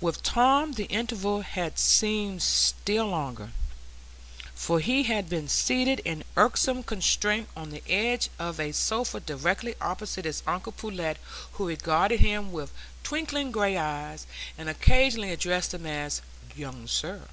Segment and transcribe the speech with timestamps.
[0.00, 3.50] With Tom the interval had seemed still longer,
[4.54, 9.74] for he had been seated in irksome constraint on the edge of a sofa directly
[9.78, 11.18] opposite his uncle Pullet,
[11.52, 14.26] who regarded him with twinkling gray eyes,
[14.56, 16.22] and occasionally addressed him as
[16.56, 17.28] "Young sir."